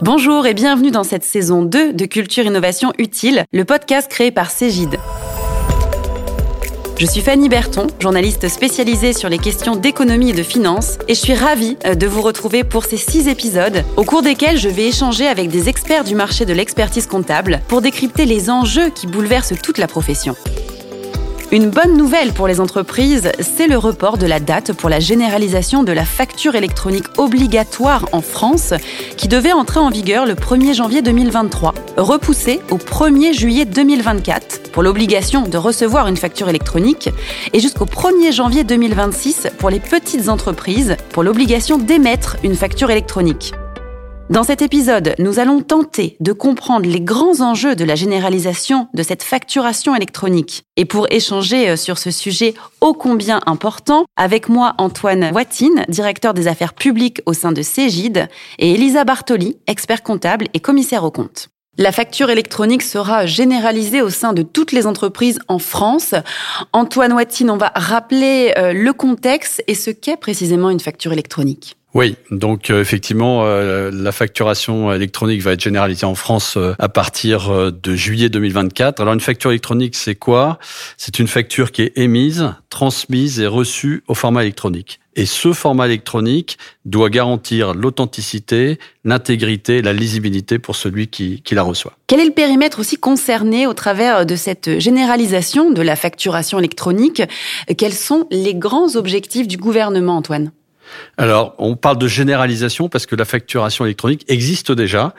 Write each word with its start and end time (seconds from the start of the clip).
Bonjour 0.00 0.46
et 0.46 0.54
bienvenue 0.54 0.92
dans 0.92 1.02
cette 1.02 1.24
saison 1.24 1.62
2 1.62 1.92
de 1.92 2.04
Culture 2.04 2.44
Innovation 2.44 2.92
Utile, 2.98 3.44
le 3.52 3.64
podcast 3.64 4.08
créé 4.08 4.30
par 4.30 4.48
Cégide. 4.48 4.96
Je 7.00 7.04
suis 7.04 7.20
Fanny 7.20 7.48
Berton, 7.48 7.88
journaliste 7.98 8.48
spécialisée 8.48 9.12
sur 9.12 9.28
les 9.28 9.38
questions 9.38 9.74
d'économie 9.74 10.30
et 10.30 10.34
de 10.34 10.44
finance, 10.44 10.98
et 11.08 11.14
je 11.14 11.20
suis 11.20 11.34
ravie 11.34 11.76
euh, 11.84 11.96
de 11.96 12.06
vous 12.06 12.22
retrouver 12.22 12.62
pour 12.62 12.84
ces 12.84 12.96
six 12.96 13.26
épisodes, 13.26 13.82
au 13.96 14.04
cours 14.04 14.22
desquels 14.22 14.56
je 14.56 14.68
vais 14.68 14.86
échanger 14.86 15.26
avec 15.26 15.48
des 15.48 15.68
experts 15.68 16.04
du 16.04 16.14
marché 16.14 16.44
de 16.44 16.52
l'expertise 16.52 17.08
comptable 17.08 17.60
pour 17.66 17.82
décrypter 17.82 18.24
les 18.24 18.50
enjeux 18.50 18.90
qui 18.90 19.08
bouleversent 19.08 19.60
toute 19.60 19.78
la 19.78 19.88
profession. 19.88 20.36
Une 21.50 21.70
bonne 21.70 21.96
nouvelle 21.96 22.34
pour 22.34 22.46
les 22.46 22.60
entreprises, 22.60 23.32
c'est 23.40 23.68
le 23.68 23.78
report 23.78 24.18
de 24.18 24.26
la 24.26 24.38
date 24.38 24.74
pour 24.74 24.90
la 24.90 25.00
généralisation 25.00 25.82
de 25.82 25.92
la 25.92 26.04
facture 26.04 26.56
électronique 26.56 27.06
obligatoire 27.16 28.04
en 28.12 28.20
France, 28.20 28.74
qui 29.16 29.28
devait 29.28 29.54
entrer 29.54 29.80
en 29.80 29.88
vigueur 29.88 30.26
le 30.26 30.34
1er 30.34 30.74
janvier 30.74 31.00
2023, 31.00 31.72
repoussé 31.96 32.60
au 32.70 32.76
1er 32.76 33.32
juillet 33.32 33.64
2024 33.64 34.70
pour 34.72 34.82
l'obligation 34.82 35.40
de 35.40 35.56
recevoir 35.56 36.06
une 36.06 36.18
facture 36.18 36.50
électronique, 36.50 37.08
et 37.54 37.60
jusqu'au 37.60 37.86
1er 37.86 38.30
janvier 38.30 38.62
2026 38.62 39.48
pour 39.56 39.70
les 39.70 39.80
petites 39.80 40.28
entreprises 40.28 40.96
pour 41.14 41.22
l'obligation 41.22 41.78
d'émettre 41.78 42.36
une 42.42 42.56
facture 42.56 42.90
électronique. 42.90 43.54
Dans 44.30 44.42
cet 44.42 44.60
épisode, 44.60 45.14
nous 45.18 45.38
allons 45.38 45.62
tenter 45.62 46.18
de 46.20 46.32
comprendre 46.32 46.86
les 46.86 47.00
grands 47.00 47.40
enjeux 47.40 47.74
de 47.74 47.84
la 47.84 47.94
généralisation 47.94 48.88
de 48.92 49.02
cette 49.02 49.22
facturation 49.22 49.96
électronique. 49.96 50.64
Et 50.76 50.84
pour 50.84 51.06
échanger 51.10 51.70
euh, 51.70 51.76
sur 51.76 51.96
ce 51.96 52.10
sujet 52.10 52.52
ô 52.82 52.92
combien 52.92 53.40
important, 53.46 54.04
avec 54.16 54.50
moi 54.50 54.74
Antoine 54.76 55.30
Watine, 55.32 55.86
directeur 55.88 56.34
des 56.34 56.46
affaires 56.46 56.74
publiques 56.74 57.22
au 57.24 57.32
sein 57.32 57.52
de 57.52 57.62
Cégide, 57.62 58.28
et 58.58 58.74
Elisa 58.74 59.04
Bartoli, 59.04 59.56
expert 59.66 60.02
comptable 60.02 60.48
et 60.52 60.60
commissaire 60.60 61.04
aux 61.04 61.10
comptes. 61.10 61.48
La 61.78 61.90
facture 61.90 62.28
électronique 62.28 62.82
sera 62.82 63.24
généralisée 63.24 64.02
au 64.02 64.10
sein 64.10 64.34
de 64.34 64.42
toutes 64.42 64.72
les 64.72 64.86
entreprises 64.86 65.38
en 65.48 65.58
France. 65.58 66.14
Antoine 66.74 67.14
Watine, 67.14 67.48
on 67.48 67.56
va 67.56 67.72
rappeler 67.74 68.52
euh, 68.58 68.74
le 68.74 68.92
contexte 68.92 69.64
et 69.68 69.74
ce 69.74 69.90
qu'est 69.90 70.18
précisément 70.18 70.68
une 70.68 70.80
facture 70.80 71.14
électronique. 71.14 71.77
Oui, 71.94 72.16
donc 72.30 72.68
euh, 72.68 72.82
effectivement, 72.82 73.44
euh, 73.44 73.90
la 73.92 74.12
facturation 74.12 74.92
électronique 74.92 75.40
va 75.40 75.52
être 75.52 75.62
généralisée 75.62 76.04
en 76.04 76.14
France 76.14 76.58
euh, 76.58 76.74
à 76.78 76.90
partir 76.90 77.72
de 77.72 77.94
juillet 77.94 78.28
2024. 78.28 79.00
Alors 79.00 79.14
une 79.14 79.20
facture 79.20 79.50
électronique, 79.50 79.96
c'est 79.96 80.14
quoi? 80.14 80.58
C'est 80.98 81.18
une 81.18 81.28
facture 81.28 81.72
qui 81.72 81.82
est 81.82 81.92
émise, 81.96 82.52
transmise 82.68 83.40
et 83.40 83.46
reçue 83.46 84.04
au 84.06 84.14
format 84.14 84.42
électronique. 84.42 85.00
Et 85.16 85.24
ce 85.24 85.52
format 85.52 85.86
électronique 85.86 86.58
doit 86.84 87.08
garantir 87.08 87.74
l'authenticité, 87.74 88.78
l'intégrité, 89.04 89.82
la 89.82 89.92
lisibilité 89.92 90.58
pour 90.58 90.76
celui 90.76 91.08
qui, 91.08 91.42
qui 91.42 91.54
la 91.54 91.62
reçoit. 91.62 91.94
Quel 92.06 92.20
est 92.20 92.26
le 92.26 92.32
périmètre 92.32 92.78
aussi 92.78 92.98
concerné 92.98 93.66
au 93.66 93.72
travers 93.72 94.26
de 94.26 94.36
cette 94.36 94.78
généralisation 94.78 95.70
de 95.72 95.82
la 95.82 95.96
facturation 95.96 96.58
électronique? 96.58 97.22
Quels 97.76 97.94
sont 97.94 98.28
les 98.30 98.54
grands 98.54 98.94
objectifs 98.94 99.48
du 99.48 99.56
gouvernement, 99.56 100.18
Antoine? 100.18 100.52
Alors, 101.16 101.56
on 101.58 101.74
parle 101.74 101.98
de 101.98 102.06
généralisation 102.06 102.88
parce 102.88 103.04
que 103.04 103.16
la 103.16 103.24
facturation 103.24 103.84
électronique 103.84 104.24
existe 104.28 104.70
déjà. 104.70 105.14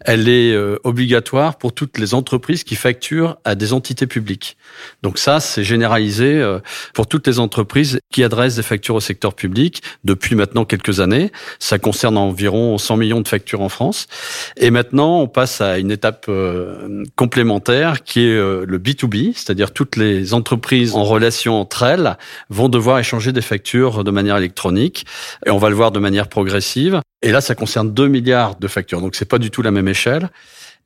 Elle 0.00 0.28
est 0.28 0.52
euh, 0.52 0.78
obligatoire 0.82 1.58
pour 1.58 1.72
toutes 1.72 1.98
les 1.98 2.12
entreprises 2.12 2.64
qui 2.64 2.74
facturent 2.74 3.36
à 3.44 3.54
des 3.54 3.72
entités 3.72 4.08
publiques. 4.08 4.56
Donc 5.02 5.16
ça, 5.16 5.38
c'est 5.38 5.62
généralisé 5.62 6.40
euh, 6.40 6.58
pour 6.92 7.06
toutes 7.06 7.28
les 7.28 7.38
entreprises 7.38 8.00
qui 8.10 8.24
adressent 8.24 8.56
des 8.56 8.64
factures 8.64 8.96
au 8.96 9.00
secteur 9.00 9.34
public 9.34 9.80
depuis 10.02 10.34
maintenant 10.34 10.64
quelques 10.64 10.98
années. 10.98 11.30
Ça 11.60 11.78
concerne 11.78 12.18
environ 12.18 12.76
100 12.76 12.96
millions 12.96 13.20
de 13.20 13.28
factures 13.28 13.60
en 13.60 13.68
France. 13.68 14.08
Et 14.56 14.72
maintenant, 14.72 15.20
on 15.20 15.28
passe 15.28 15.60
à 15.60 15.78
une 15.78 15.92
étape 15.92 16.26
euh, 16.28 17.04
complémentaire 17.14 18.02
qui 18.02 18.26
est 18.26 18.34
le 18.34 18.78
B2B, 18.78 19.34
c'est-à-dire 19.34 19.72
toutes 19.72 19.94
les 19.94 20.34
entreprises 20.34 20.96
en 20.96 21.04
relation 21.04 21.60
entre 21.60 21.84
elles 21.84 22.16
vont 22.50 22.68
devoir 22.68 22.98
échanger 22.98 23.30
des 23.30 23.40
factures 23.40 24.02
de 24.02 24.10
manière 24.10 24.36
électronique. 24.36 25.06
Et 25.46 25.50
on 25.50 25.58
va 25.58 25.68
le 25.68 25.74
voir 25.74 25.90
de 25.90 25.98
manière 25.98 26.28
progressive. 26.28 27.00
Et 27.22 27.30
là, 27.30 27.40
ça 27.40 27.54
concerne 27.54 27.92
2 27.92 28.08
milliards 28.08 28.56
de 28.56 28.68
factures. 28.68 29.00
Donc, 29.00 29.14
c'est 29.14 29.24
pas 29.24 29.38
du 29.38 29.50
tout 29.50 29.62
la 29.62 29.70
même 29.70 29.88
échelle. 29.88 30.30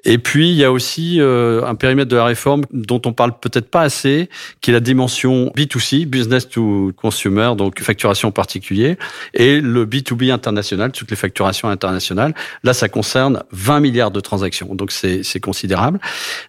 Et 0.05 0.19
puis, 0.19 0.51
il 0.51 0.57
y 0.57 0.65
a 0.65 0.71
aussi 0.71 1.21
euh, 1.21 1.65
un 1.65 1.75
périmètre 1.75 2.09
de 2.09 2.17
la 2.17 2.25
réforme 2.25 2.63
dont 2.71 3.03
on 3.05 3.13
parle 3.13 3.39
peut-être 3.39 3.69
pas 3.69 3.83
assez, 3.83 4.29
qui 4.61 4.71
est 4.71 4.73
la 4.73 4.81
dimension 4.81 5.53
B2C, 5.57 6.07
business 6.07 6.49
to 6.49 6.93
consumer, 6.97 7.55
donc 7.57 7.81
facturation 7.81 8.29
en 8.29 8.33
particulier, 8.33 8.97
et 9.35 9.61
le 9.61 9.87
B2B 9.87 10.31
international, 10.33 10.93
toutes 10.93 11.11
les 11.11 11.17
facturations 11.17 11.69
internationales. 11.69 12.35
Là, 12.63 12.75
ça 12.75 12.89
concerne 12.89 13.43
20 13.51 13.81
milliards 13.81 14.11
de 14.13 14.21
transactions, 14.21 14.75
donc 14.75 14.93
c'est 14.93 15.41
considérable. 15.41 15.99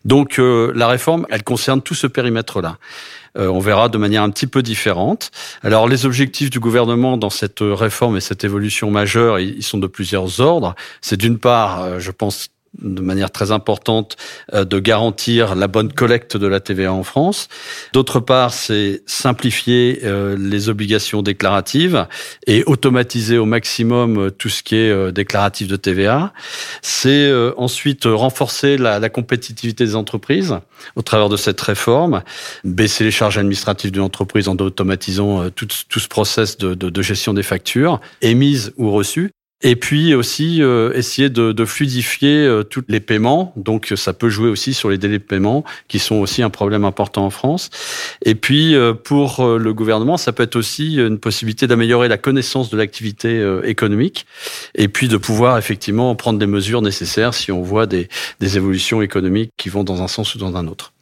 Donc, 0.06 0.38
euh, 0.38 0.72
la 0.76 0.88
réforme, 0.88 1.26
elle 1.30 1.44
concerne 1.44 1.82
tout 1.82 1.96
ce 1.96 2.08
périmètre-là. 2.08 2.78
Euh, 3.38 3.48
on 3.48 3.60
verra 3.60 3.90
de 3.90 3.98
manière 3.98 4.24
un 4.24 4.30
petit 4.30 4.48
peu 4.48 4.62
différente. 4.62 5.32
Alors 5.64 5.88
les 5.88 6.06
objectifs 6.06 6.50
du 6.50 6.60
gouvernement 6.60 7.18
dans 7.18 7.30
cette 7.30 7.60
réforme 7.62 8.18
et 8.18 8.22
cette 8.22 8.44
évolution 8.44 8.90
majeure, 8.92 9.40
ils 9.40 9.64
sont 9.64 9.78
de 9.78 9.88
plusieurs 9.88 10.42
ordres. 10.42 10.76
C'est 11.02 11.18
d'une 11.18 11.38
part, 11.38 11.84
euh, 11.84 12.00
je 12.00 12.12
pense, 12.12 12.50
de 12.82 13.02
manière 13.02 13.32
très 13.32 13.52
importante 13.52 14.18
euh, 14.54 14.66
de 14.66 14.80
garantir 14.80 15.56
la 15.56 15.68
bonne 15.68 15.92
collecte 15.92 16.38
de 16.38 16.48
la 16.48 16.60
TVA 16.60 16.94
en 16.94 17.04
France. 17.04 17.48
D'autre 17.94 18.20
part, 18.20 18.54
c'est 18.54 19.02
simplifier 19.06 20.02
euh, 20.04 20.38
les 20.40 20.70
obligations 20.70 21.22
déclaratives 21.22 22.08
et 22.48 22.64
automatiser 22.66 23.38
au 23.38 23.46
maximum 23.46 24.18
euh, 24.18 24.30
tout 24.30 24.50
ce 24.50 24.64
qui 24.64 24.76
est 24.76 25.12
déclaratif 25.12 25.68
de 25.68 25.76
TVA. 25.76 26.34
C'est 26.82 27.32
ensuite 27.58 28.04
renforcer 28.06 28.78
la, 28.78 29.10
compétitivité 29.10 29.86
des 29.86 29.96
entreprises 29.96 30.56
au 30.96 31.02
travers 31.02 31.30
de 31.30 31.38
cette 31.38 31.60
réforme, 31.62 32.22
baisser 32.64 33.04
les 33.04 33.12
charges 33.12 33.38
administratives 33.38 33.92
d'une 33.92 34.04
entreprise 34.04 34.48
en 34.48 34.56
automatisant 34.58 35.50
tout, 35.50 35.68
ce 35.70 36.08
process 36.08 36.58
de 36.58 37.02
gestion 37.02 37.34
des 37.34 37.44
factures 37.44 38.00
émises 38.22 38.74
ou 38.78 38.92
reçues 38.92 39.32
et 39.62 39.76
puis 39.76 40.16
aussi 40.16 40.62
euh, 40.62 40.94
essayer 40.94 41.30
de, 41.30 41.52
de 41.52 41.66
fluidifier 41.66 42.46
euh, 42.46 42.64
tous 42.64 42.84
les 42.88 43.00
paiements. 43.00 43.54
Donc 43.58 43.94
ça 43.96 44.14
peut 44.14 44.30
jouer 44.30 44.50
aussi 44.50 44.74
sur 44.74 44.90
les 44.90 44.98
délais 44.98 45.20
de 45.20 45.24
paiement, 45.24 45.64
qui 45.88 46.00
sont 46.00 46.16
aussi 46.16 46.42
un 46.42 46.50
problème 46.50 46.86
important 46.86 47.26
en 47.26 47.30
France. 47.30 47.70
Et 48.24 48.36
puis 48.36 48.76
euh, 48.76 48.94
pour 48.94 49.46
le 49.46 49.74
gouvernement, 49.74 50.18
ça 50.18 50.32
peut 50.32 50.44
être 50.44 50.56
aussi 50.56 50.96
une 50.96 51.20
possibilité 51.20 51.68
d'améliorer 51.68 52.08
la 52.08 52.18
connaissance 52.18 52.70
de 52.70 52.78
l'activité 52.78 53.60
économique, 53.64 54.26
et 54.76 54.88
puis 54.88 55.08
de 55.08 55.18
pouvoir 55.18 55.58
effectivement 55.58 56.16
prendre 56.16 56.40
des 56.40 56.48
mesures 56.48 56.82
nécessaires 56.82 57.34
si 57.34 57.52
on 57.52 57.62
voit 57.62 57.86
des, 57.86 58.08
des 58.40 58.58
évolutions 58.58 59.02
économiques 59.02 59.52
qui 59.58 59.70
vont 59.70 59.84
dans 59.84 60.02
un 60.02 60.08
sens 60.08 60.36
ou 60.36 60.38
dans 60.38 60.56
un 60.56 60.68
autre. 60.68 60.94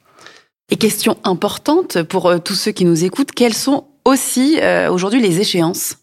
Et 0.72 0.78
question 0.78 1.18
importante 1.24 2.04
pour 2.04 2.34
tous 2.44 2.56
ceux 2.56 2.72
qui 2.72 2.86
nous 2.86 3.04
écoutent, 3.04 3.32
quelles 3.32 3.54
sont 3.54 3.88
aussi 4.06 4.60
aujourd'hui 4.90 5.22
les 5.22 5.40
échéances? 5.40 5.98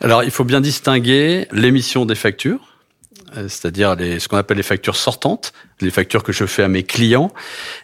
Alors, 0.00 0.24
il 0.24 0.30
faut 0.30 0.44
bien 0.44 0.60
distinguer 0.60 1.48
l'émission 1.52 2.04
des 2.04 2.14
factures, 2.14 2.76
euh, 3.36 3.48
c'est-à-dire 3.48 3.96
ce 3.98 4.28
qu'on 4.28 4.36
appelle 4.36 4.58
les 4.58 4.62
factures 4.62 4.94
sortantes, 4.94 5.54
les 5.80 5.90
factures 5.90 6.22
que 6.22 6.32
je 6.32 6.44
fais 6.44 6.62
à 6.62 6.68
mes 6.68 6.82
clients, 6.82 7.32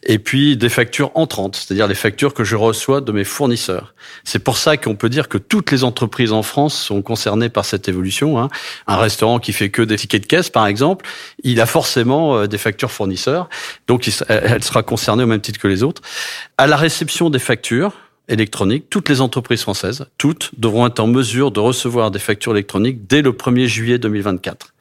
et 0.03 0.19
puis 0.19 0.59
des 0.59 0.69
factures 0.69 1.11
entrantes, 1.15 1.57
c'est-à-dire 1.57 1.87
les 1.87 1.95
factures 1.95 2.35
que 2.35 2.45
je 2.45 2.55
reçois 2.55 3.01
de 3.01 3.13
mes 3.13 3.25
fournisseurs. 3.25 3.95
C'est 4.25 4.41
pour 4.41 4.59
ça 4.59 4.77
qu'on 4.77 4.95
peut 4.95 5.09
dire 5.09 5.29
que 5.29 5.39
toutes 5.39 5.71
les 5.71 5.85
entreprises 5.85 6.33
en 6.33 6.43
France 6.43 6.75
sont 6.75 7.01
concernées 7.01 7.49
par 7.49 7.65
cette 7.65 7.89
évolution. 7.89 8.39
Hein. 8.39 8.51
Un 8.87 8.97
restaurant 8.97 9.39
qui 9.39 9.55
fait 9.55 9.71
que 9.71 9.81
des 9.81 9.97
tickets 9.97 10.23
de 10.23 10.27
caisse, 10.27 10.51
par 10.51 10.67
exemple, 10.67 11.07
il 11.43 11.63
a 11.63 11.67
forcément 11.67 12.37
euh, 12.37 12.47
des 12.47 12.59
factures 12.59 12.93
fournisseurs, 12.93 13.49
donc 13.87 14.07
elle 14.29 14.63
sera 14.63 14.83
concernée 14.83 15.25
au 15.25 15.29
même 15.29 15.41
titre 15.41 15.59
que 15.59 15.69
les 15.69 15.83
autres. 15.83 16.03
À 16.59 16.67
la 16.67 16.77
réception 16.77 17.31
des 17.31 17.39
factures, 17.39 17.95
électronique, 18.29 18.87
toutes 18.91 19.09
les 19.09 19.21
entreprises 19.21 19.63
françaises, 19.63 20.07
toutes, 20.19 20.51
devront 20.59 20.87
être 20.87 21.01
en 21.01 21.07
mesure 21.07 21.51
de 21.51 21.61
recevoir 21.61 22.11
des 22.11 22.19
factures 22.19 22.53
électroniques 22.53 23.07
dès 23.07 23.23
le 23.23 23.33
1er 23.33 23.67
juillet 23.67 23.99
2024. 23.99 24.75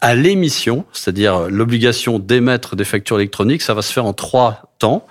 À 0.00 0.14
l'émission, 0.14 0.84
c'est-à-dire 0.92 1.48
l'obligation 1.48 2.18
d'émettre 2.18 2.74
des 2.76 2.84
factures 2.84 3.18
électroniques, 3.18 3.62
ça 3.62 3.74
va 3.74 3.82
se 3.82 3.92
faire 3.92 4.04
en 4.04 4.12
trois 4.12 4.74
temps. 4.78 5.06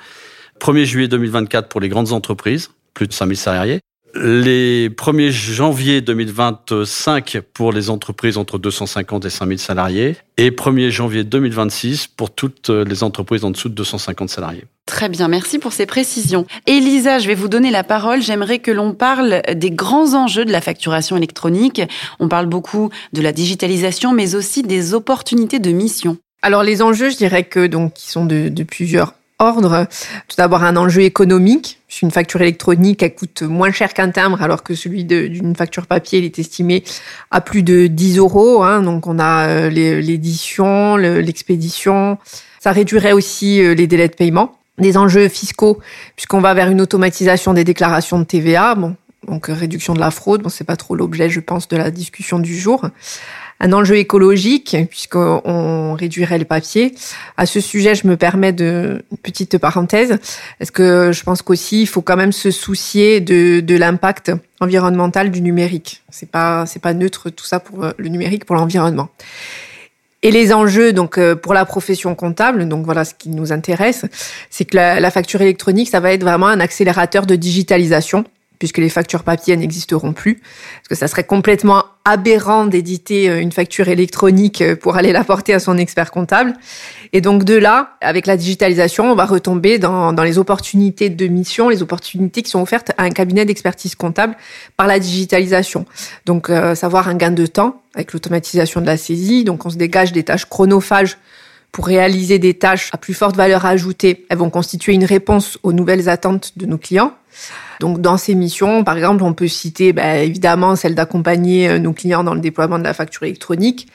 1er 0.60 0.84
juillet 0.84 1.08
2024 1.08 1.70
pour 1.70 1.80
les 1.80 1.90
grandes 1.90 2.12
entreprises, 2.12 2.72
plus 2.94 3.08
de 3.08 3.14
5000 3.14 3.38
salariés 3.38 3.80
les 4.16 4.90
1er 4.90 5.30
janvier 5.30 6.02
2025 6.02 7.42
pour 7.54 7.72
les 7.72 7.90
entreprises 7.90 8.38
entre 8.38 8.58
250 8.58 9.26
et 9.26 9.30
5000 9.30 9.60
salariés 9.60 10.18
et 10.38 10.52
1er 10.52 10.90
janvier 10.90 11.24
2026 11.24 12.08
pour 12.08 12.32
toutes 12.32 12.70
les 12.70 13.04
entreprises 13.04 13.44
en 13.44 13.52
dessous 13.52 13.70
de 13.70 13.76
250 13.76 14.30
salariés. 14.30 14.66
Très 14.86 15.10
bien, 15.10 15.28
merci 15.28 15.60
pour 15.60 15.74
ces 15.74 15.86
précisions. 15.86 16.46
Elisa, 16.68 17.20
je 17.20 17.28
vais 17.28 17.36
vous 17.36 17.48
donner 17.48 17.72
la 17.72 17.84
parole. 17.84 18.22
J'aimerais 18.22 18.60
que 18.60 18.72
l'on 18.72 18.94
parle 18.94 19.42
des 19.54 19.72
grands 19.72 20.14
enjeux 20.16 20.46
de 20.46 20.52
la 20.52 20.62
facturation 20.62 21.16
électronique. 21.16 21.82
On 22.20 22.28
parle 22.28 22.48
beaucoup 22.48 22.90
de 23.14 23.22
la 23.22 23.32
digitalisation, 23.32 24.12
mais 24.12 24.36
aussi 24.36 24.64
des 24.64 24.94
opportunités 24.94 25.60
de 25.60 25.72
mission. 25.72 26.18
Alors 26.42 26.64
les 26.64 26.82
enjeux, 26.82 27.10
je 27.10 27.18
dirais 27.18 27.44
que 27.44 27.68
donc 27.68 27.94
qui 27.94 28.10
sont 28.10 28.26
de, 28.26 28.50
de 28.50 28.64
plusieurs 28.64 29.14
ordres. 29.42 29.88
Tout 30.28 30.36
d'abord, 30.38 30.64
un 30.64 30.78
enjeu 30.78 31.02
économique. 31.02 31.80
Une 32.02 32.10
facture 32.10 32.42
électronique, 32.42 33.04
elle 33.04 33.14
coûte 33.14 33.44
moins 33.44 33.72
cher 33.72 33.94
qu'un 33.94 34.10
timbre, 34.10 34.42
alors 34.42 34.64
que 34.64 34.74
celui 34.74 35.04
d'une 35.04 35.56
facture 35.56 35.86
papier, 35.86 36.20
il 36.20 36.26
est 36.26 36.40
estimé 36.40 36.84
à 37.30 37.42
plus 37.42 37.62
de 37.62 37.86
10 37.86 38.18
euros. 38.18 38.64
Hein. 38.64 38.82
Donc, 38.82 39.06
on 39.06 39.20
a 39.20 39.48
euh, 39.48 39.70
l'édition, 39.70 40.96
l'expédition. 40.96 42.18
Ça 42.60 42.72
réduirait 42.72 43.12
aussi 43.12 43.62
euh, 43.62 43.76
les 43.76 43.86
délais 43.86 44.08
de 44.08 44.16
paiement. 44.16 44.58
Des 44.80 44.98
enjeux 44.98 45.28
fiscaux, 45.28 45.80
puisqu'on 46.16 46.42
va 46.42 46.56
vers 46.56 46.70
une 46.70 46.82
automatisation 46.82 47.54
des 47.54 47.64
déclarations 47.64 48.18
de 48.18 48.24
TVA. 48.24 48.74
Bon, 48.74 48.96
donc 49.28 49.48
réduction 49.48 49.94
de 49.94 50.00
la 50.00 50.10
fraude. 50.10 50.42
Bon, 50.42 50.50
c'est 50.50 50.64
pas 50.64 50.78
trop 50.78 50.96
l'objet, 50.96 51.30
je 51.30 51.40
pense, 51.40 51.68
de 51.68 51.78
la 51.78 51.92
discussion 51.92 52.40
du 52.40 52.58
jour 52.58 52.90
un 53.62 53.74
enjeu 53.74 53.98
écologique 53.98 54.76
puisqu'on 54.90 55.94
réduirait 55.94 56.40
le 56.40 56.46
papier. 56.46 56.94
À 57.38 57.46
ce 57.46 57.60
sujet, 57.62 57.94
je 57.94 58.08
me 58.08 58.18
permets 58.18 58.54
de 58.54 59.04
une 59.12 59.18
petite 59.18 59.58
parenthèse 59.60 60.18
parce 60.58 60.72
que 60.72 61.12
je 61.14 61.24
pense 61.24 61.44
qu'aussi 61.44 61.84
il 61.84 61.88
faut 61.88 62.02
quand 62.02 62.18
même 62.18 62.32
se 62.32 62.50
soucier 62.50 63.22
de, 63.22 63.60
de 63.60 63.76
l'impact 63.76 64.32
environnemental 64.60 65.30
du 65.30 65.42
numérique? 65.42 66.02
C'est 66.10 66.30
pas 66.30 66.66
c'est 66.66 66.82
pas 66.82 66.94
neutre 66.94 67.30
tout 67.30 67.46
ça 67.46 67.60
pour 67.60 67.86
le 67.96 68.08
numérique 68.10 68.46
pour 68.46 68.56
l'environnement. 68.56 69.10
Et 70.24 70.32
les 70.32 70.54
enjeux 70.54 70.92
donc 70.92 71.18
euh, 71.18 71.36
pour 71.36 71.54
la 71.54 71.66
profession 71.66 72.14
comptable, 72.16 72.68
donc 72.68 72.86
voilà 72.86 73.06
ce 73.06 73.14
qui 73.14 73.30
nous 73.30 73.52
intéresse, 73.52 74.06
c'est 74.50 74.66
que 74.66 74.76
la, 74.76 75.00
la 75.00 75.12
facture 75.12 75.42
électronique, 75.42 75.90
ça 75.90 76.00
va 76.00 76.14
être 76.14 76.22
vraiment 76.22 76.48
un 76.48 76.60
accélérateur 76.60 77.26
de 77.26 77.36
digitalisation 77.36 78.26
puisque 78.62 78.78
les 78.78 78.90
factures 78.90 79.24
papier 79.24 79.58
n'existeront 79.58 80.14
plus. 80.14 80.36
Parce 80.36 80.88
que 80.90 80.94
ça 80.94 81.08
serait 81.08 81.24
complètement 81.24 81.84
aberrant 82.06 82.68
d'éditer 82.68 83.28
euh, 83.28 83.42
une 83.42 83.52
facture 83.52 83.88
électronique 83.88 84.62
euh, 84.62 84.76
pour 84.76 84.98
aller 84.98 85.12
la 85.12 85.24
porter 85.24 85.56
à 85.56 85.60
son 85.60 85.80
expert 85.80 86.12
comptable. 86.12 86.54
Et 87.12 87.22
donc 87.22 87.44
de 87.44 87.56
là, 87.56 87.98
avec 88.02 88.28
la 88.28 88.38
digitalisation, 88.38 89.12
on 89.12 89.16
va 89.16 89.26
retomber 89.26 89.80
dans, 89.80 90.14
dans 90.14 90.22
les 90.22 90.38
opportunités 90.38 91.10
de 91.10 91.26
mission, 91.26 91.70
les 91.70 91.82
opportunités 91.82 92.44
qui 92.44 92.52
sont 92.52 92.62
offertes 92.62 92.92
à 93.00 93.04
un 93.04 93.10
cabinet 93.10 93.46
d'expertise 93.46 93.96
comptable 93.96 94.38
par 94.78 94.86
la 94.86 95.00
digitalisation. 95.00 95.88
Donc 96.28 96.52
euh, 96.52 96.76
savoir 96.76 97.08
un 97.08 97.16
gain 97.16 97.32
de 97.32 97.48
temps 97.48 97.82
avec 97.96 98.14
l'automatisation 98.14 98.80
de 98.80 98.86
la 98.86 98.98
saisie. 98.98 99.44
Donc 99.44 99.66
on 99.66 99.72
se 99.72 99.78
dégage 99.78 100.12
des 100.12 100.22
tâches 100.22 100.46
chronophages 100.46 101.18
pour 101.72 101.88
réaliser 101.88 102.38
des 102.38 102.54
tâches 102.54 102.92
à 102.94 102.98
plus 102.98 103.16
forte 103.16 103.36
valeur 103.36 103.66
ajoutée. 103.66 104.28
Elles 104.30 104.38
vont 104.38 104.52
constituer 104.52 104.94
une 104.94 105.06
réponse 105.06 105.58
aux 105.64 105.74
nouvelles 105.74 106.10
attentes 106.10 106.52
de 106.58 106.68
nos 106.68 106.78
clients. 106.78 107.16
Donc 107.80 108.02
dans 108.02 108.18
ces 108.18 108.36
missions, 108.36 108.84
par 108.84 108.96
exemple, 108.98 109.24
on 109.24 109.34
peut 109.34 109.48
citer 109.48 109.94
bah, 109.94 110.18
évidemment 110.18 110.76
celle 110.76 110.94
d'accompagner 110.96 111.68
euh, 111.68 111.80
nos 111.80 111.94
clients 111.94 112.24
dans 112.24 112.36
le 112.36 112.42
déploiement 112.42 112.78
de 112.78 112.84
la 112.84 112.94
facture 112.94 113.24
électronique, 113.24 113.88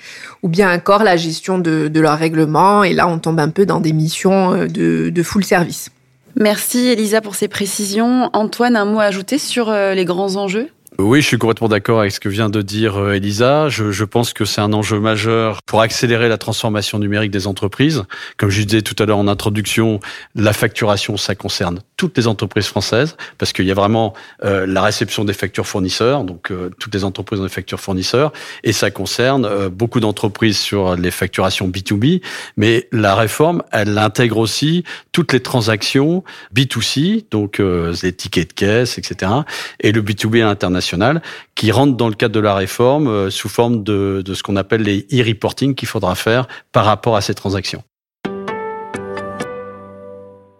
ou 0.42 0.48
bien 0.48 0.74
encore 0.74 1.04
la 1.04 1.16
gestion 1.16 1.58
de, 1.58 1.88
de 1.88 2.00
leur 2.00 2.18
règlement. 2.18 2.82
Et 2.82 2.94
là, 2.94 3.06
on 3.06 3.18
tombe 3.18 3.38
un 3.38 3.50
peu 3.50 3.66
dans 3.66 3.80
des 3.80 3.92
missions 3.92 4.54
euh, 4.54 4.66
de, 4.66 5.10
de 5.10 5.22
full 5.22 5.44
service. 5.44 5.90
Merci 6.34 6.88
Elisa 6.88 7.20
pour 7.20 7.34
ces 7.34 7.48
précisions. 7.48 8.28
Antoine, 8.32 8.76
un 8.76 8.84
mot 8.84 9.00
à 9.00 9.04
ajouter 9.04 9.38
sur 9.38 9.70
euh, 9.70 9.94
les 9.94 10.04
grands 10.04 10.36
enjeux? 10.36 10.68
Oui, 10.98 11.20
je 11.20 11.26
suis 11.26 11.36
complètement 11.36 11.68
d'accord 11.68 12.00
avec 12.00 12.12
ce 12.12 12.20
que 12.20 12.30
vient 12.30 12.48
de 12.48 12.62
dire 12.62 13.10
Elisa. 13.10 13.68
Je, 13.68 13.90
je 13.90 14.04
pense 14.04 14.32
que 14.32 14.46
c'est 14.46 14.62
un 14.62 14.72
enjeu 14.72 14.98
majeur 14.98 15.60
pour 15.66 15.82
accélérer 15.82 16.30
la 16.30 16.38
transformation 16.38 16.98
numérique 16.98 17.30
des 17.30 17.46
entreprises. 17.46 18.04
Comme 18.38 18.48
je 18.48 18.62
disais 18.62 18.80
tout 18.80 18.94
à 19.02 19.04
l'heure 19.04 19.18
en 19.18 19.28
introduction, 19.28 20.00
la 20.34 20.54
facturation, 20.54 21.18
ça 21.18 21.34
concerne 21.34 21.80
toutes 21.96 22.16
les 22.16 22.26
entreprises 22.26 22.66
françaises 22.66 23.16
parce 23.38 23.52
qu'il 23.52 23.66
y 23.66 23.70
a 23.70 23.74
vraiment 23.74 24.14
euh, 24.44 24.66
la 24.66 24.82
réception 24.82 25.24
des 25.24 25.32
factures 25.32 25.66
fournisseurs, 25.66 26.24
donc 26.24 26.50
euh, 26.50 26.70
toutes 26.78 26.94
les 26.94 27.04
entreprises 27.04 27.40
ont 27.40 27.44
des 27.44 27.48
factures 27.48 27.80
fournisseurs, 27.80 28.32
et 28.64 28.72
ça 28.72 28.90
concerne 28.90 29.68
beaucoup 29.68 30.00
d'entreprises 30.00 30.58
sur 30.58 30.96
les 30.96 31.10
facturations 31.10 31.68
B2B. 31.68 32.22
Mais 32.56 32.88
la 32.92 33.14
réforme, 33.14 33.62
elle 33.72 33.96
intègre 33.98 34.38
aussi 34.38 34.84
toutes 35.12 35.32
les 35.32 35.40
transactions 35.40 36.24
B2C, 36.54 37.26
donc 37.30 37.60
les 38.02 38.12
tickets 38.12 38.48
de 38.48 38.54
caisse, 38.54 38.98
etc., 38.98 39.32
et 39.80 39.92
le 39.92 40.02
B2B 40.02 40.42
international 40.42 41.22
qui 41.54 41.72
rentrent 41.72 41.96
dans 41.96 42.08
le 42.08 42.14
cadre 42.14 42.34
de 42.34 42.40
la 42.40 42.54
réforme 42.54 43.08
euh, 43.08 43.30
sous 43.30 43.48
forme 43.48 43.82
de, 43.82 44.22
ce 44.32 44.42
qu'on 44.42 44.56
appelle 44.56 44.82
les 44.82 45.06
e-reporting 45.12 45.74
qu'il 45.74 45.88
faudra 45.88 46.14
faire 46.14 46.46
par 46.72 46.84
rapport 46.84 47.16
à 47.16 47.20
ces 47.20 47.34
transactions. 47.34 47.82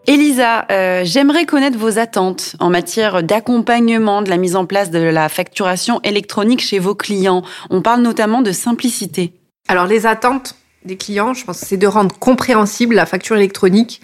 Elisa, 0.06 0.66
euh, 0.70 1.02
j'aimerais 1.04 1.46
connaître 1.46 1.76
vos 1.76 1.98
attentes 1.98 2.54
en 2.60 2.70
matière 2.70 3.24
d'accompagnement 3.24 4.22
de 4.22 4.30
la 4.30 4.36
mise 4.36 4.54
en 4.54 4.64
place 4.64 4.92
de 4.92 5.00
la 5.00 5.28
facturation 5.28 6.00
électronique 6.04 6.60
chez 6.60 6.78
vos 6.78 6.94
clients. 6.94 7.42
On 7.70 7.82
parle 7.82 8.02
notamment 8.02 8.40
de 8.40 8.52
simplicité. 8.52 9.32
Alors 9.66 9.86
les 9.86 10.06
attentes 10.06 10.54
des 10.84 10.96
clients, 10.96 11.34
je 11.34 11.44
pense, 11.44 11.58
c'est 11.58 11.76
de 11.76 11.88
rendre 11.88 12.16
compréhensible 12.16 12.94
la 12.94 13.04
facture 13.04 13.34
électronique 13.34 14.00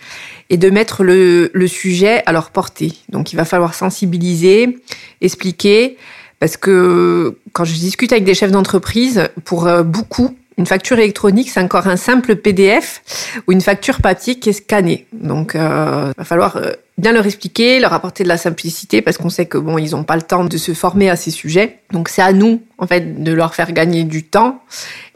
et 0.51 0.57
de 0.57 0.71
mettre 0.71 1.05
le, 1.05 1.51
sujet 1.69 2.25
à 2.27 2.33
leur 2.33 2.51
portée. 2.51 2.95
Donc 3.09 3.33
il 3.33 3.37
va 3.37 3.45
falloir 3.45 3.75
sensibiliser, 3.75 4.81
expliquer, 5.21 5.97
parce 6.41 6.57
que 6.57 7.39
quand 7.53 7.65
je 7.65 7.75
discute 7.75 8.11
avec 8.11 8.25
des 8.25 8.35
chefs 8.35 8.51
d'entreprise, 8.51 9.29
pour 9.45 9.69
euh, 9.69 9.85
beaucoup, 9.85 10.37
une 10.63 10.67
facture 10.67 10.97
électronique, 11.01 11.51
c'est 11.51 11.59
encore 11.59 11.89
un 11.89 11.97
simple 11.97 12.37
PDF 12.37 13.03
ou 13.49 13.53
une 13.53 13.61
facture 13.61 14.01
papier 14.01 14.37
qui 14.37 14.51
est 14.51 14.53
scannée. 14.53 15.09
Donc, 15.13 15.57
euh, 15.57 16.13
va 16.17 16.25
falloir 16.25 16.57
euh, 16.57 16.71
bien 16.99 17.11
leur 17.11 17.27
expliquer, 17.27 17.81
leur 17.81 17.93
apporter 17.93 18.23
de 18.23 18.29
la 18.29 18.37
simplicité, 18.37 19.03
parce 19.03 19.19
qu'on 19.19 19.29
sait 19.29 19.47
que 19.47 19.59
bon, 19.59 19.77
ils 19.77 19.91
n'ont 19.91 20.05
pas 20.05 20.15
le 20.15 20.23
temps 20.23 20.45
de 20.45 20.57
se 20.57 20.73
former 20.73 21.11
à 21.11 21.17
ces 21.17 21.33
sujets. 21.33 21.81
Donc, 21.91 22.09
c'est 22.09 22.23
à 22.23 22.33
nous, 22.33 22.63
en 22.79 22.87
fait, 22.87 23.25
de 23.25 23.33
leur 23.33 23.57
faire 23.57 23.73
gagner 23.73 24.05
du 24.05 24.23
temps. 24.23 24.63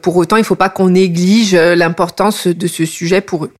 Pour 0.01 0.17
autant, 0.17 0.35
il 0.35 0.41
ne 0.41 0.45
faut 0.45 0.55
pas 0.55 0.67
qu'on 0.67 0.89
néglige 0.89 1.55
euh, 1.55 1.75
l'importance 1.75 2.47
de 2.47 2.67
ce 2.67 2.83
sujet 2.83 3.21
pour 3.21 3.45
eux. 3.45 3.53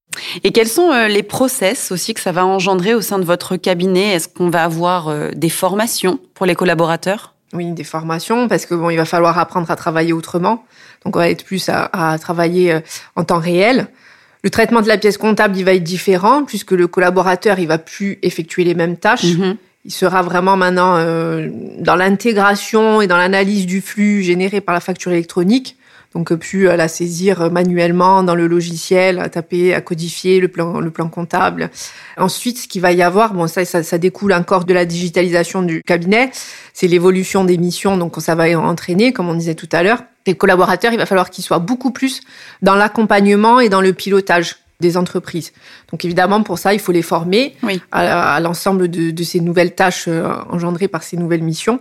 Et 0.44 0.51
quels 0.51 0.68
sont 0.68 0.92
euh, 0.92 1.07
les 1.07 1.24
process 1.24 1.94
aussi 1.94 2.13
que 2.13 2.19
ça 2.19 2.34
va 2.34 2.45
engendrer 2.45 2.95
au 2.95 3.01
sein 3.01 3.18
de 3.18 3.24
votre 3.24 3.56
cabinet? 3.56 4.10
Est-ce 4.13 4.28
qu'on 4.28 4.50
va 4.50 4.66
avoir 4.66 5.31
des 5.34 5.50
formations 5.50 6.19
pour 6.34 6.45
les 6.45 6.56
collaborateurs? 6.56 7.37
Oui, 7.54 7.72
des 7.72 7.84
formations, 7.84 8.48
parce 8.48 8.66
que 8.66 8.76
bon, 8.76 8.90
il 8.90 8.98
va 8.98 9.06
falloir 9.06 9.38
apprendre 9.40 9.70
à 9.72 9.76
travailler 9.76 10.14
autrement. 10.14 10.66
Donc, 11.06 11.16
on 11.16 11.20
va 11.20 11.30
être 11.30 11.46
plus 11.46 11.70
à, 11.70 11.90
à 11.94 12.18
travailler 12.18 12.74
euh, 12.74 12.80
en 13.16 13.24
temps 13.24 13.40
réel. 13.40 13.88
Le 14.44 14.50
traitement 14.50 14.82
de 14.82 14.88
la 14.88 14.98
pièce 14.98 15.18
comptable, 15.18 15.58
il 15.58 15.66
va 15.66 15.74
être 15.74 15.84
différent, 15.84 16.44
puisque 16.44 16.72
le 16.72 16.88
collaborateur, 16.88 17.60
il 17.60 17.68
va 17.68 17.78
plus 17.78 18.20
effectuer 18.22 18.64
les 18.64 18.76
mêmes 18.76 18.98
tâches. 18.98 19.24
Mm-hmm. 19.24 19.56
Il 19.86 19.92
sera 19.92 20.22
vraiment 20.22 20.58
maintenant 20.58 20.98
euh, 20.98 21.50
dans 21.80 21.96
l'intégration 21.96 23.02
et 23.02 23.08
dans 23.08 23.18
l'analyse 23.18 23.66
du 23.66 23.80
flux 23.80 24.22
généré 24.22 24.60
par 24.60 24.74
la 24.74 24.82
facture 24.82 25.14
électronique. 25.14 25.76
Donc, 26.13 26.31
euh, 26.31 26.38
plus 26.38 26.69
à 26.69 26.77
la 26.77 26.88
saisir 26.88 27.51
manuellement 27.51 28.24
dans 28.24 28.36
le 28.36 28.48
logiciel, 28.48 29.19
à 29.19 29.30
taper, 29.30 29.74
à 29.74 29.81
codifier 29.81 30.39
le 30.39 30.48
plan, 30.48 30.80
le 30.80 30.89
plan 30.92 31.09
comptable. 31.09 31.69
Ensuite, 32.18 32.57
ce 32.57 32.68
qu'il 32.68 32.81
va 32.81 32.92
y 32.92 33.01
avoir, 33.04 33.33
bon, 33.33 33.48
ça, 33.48 33.65
ça, 33.65 33.83
ça 33.83 33.98
découle 33.98 34.33
encore 34.33 34.65
de 34.65 34.74
la 34.74 34.86
digitalisation 34.86 35.62
du 35.62 35.81
cabinet, 35.83 36.31
c'est 36.74 36.88
l'évolution 36.88 37.44
des 37.44 37.57
missions, 37.57 37.98
donc 37.98 38.15
ça 38.19 38.36
va 38.36 38.48
entraîner, 38.59 39.13
comme 39.13 39.30
on 39.30 39.36
disait 39.36 39.56
tout 39.56 39.69
à 39.71 39.83
l'heure. 39.83 40.04
Les 40.25 40.36
collaborateurs, 40.36 40.92
il 40.94 40.98
va 40.98 41.06
falloir 41.06 41.30
qu'ils 41.30 41.44
soient 41.44 41.59
beaucoup 41.59 41.92
plus 41.92 42.21
dans 42.62 42.75
l'accompagnement 42.75 43.60
et 43.60 43.69
dans 43.69 43.81
le 43.81 43.93
pilotage 43.93 44.58
des 44.79 44.98
entreprises. 44.98 45.53
Donc 45.91 46.05
évidemment, 46.05 46.43
pour 46.43 46.60
ça, 46.60 46.74
il 46.74 46.79
faut 46.79 46.91
les 46.91 47.01
former 47.01 47.55
à, 47.91 48.39
l'ensemble 48.39 48.89
de, 48.89 49.12
de, 49.12 49.24
ces 49.24 49.39
nouvelles 49.39 49.74
tâches 49.74 50.05
euh, 50.08 50.29
engendrées 50.50 50.88
par 50.88 51.03
ces 51.03 51.17
nouvelles 51.17 51.43
missions. 51.43 51.79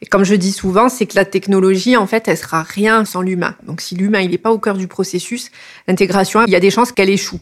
Et 0.00 0.06
comme 0.06 0.24
je 0.24 0.34
dis 0.34 0.52
souvent, 0.52 0.88
c'est 0.88 1.06
que 1.06 1.16
la 1.16 1.24
technologie, 1.24 1.96
en 1.96 2.06
fait, 2.06 2.28
elle 2.28 2.36
sera 2.36 2.62
rien 2.62 3.04
sans 3.04 3.20
l'humain. 3.20 3.56
Donc 3.64 3.80
si 3.80 3.96
l'humain, 3.96 4.20
il 4.20 4.30
n'est 4.30 4.38
pas 4.38 4.52
au 4.52 4.58
cœur 4.58 4.76
du 4.76 4.86
processus, 4.86 5.50
l'intégration, 5.88 6.44
il 6.46 6.52
y 6.52 6.56
a 6.56 6.60
des 6.60 6.70
chances 6.70 6.92
qu'elle 6.92 7.10
échoue. 7.10 7.40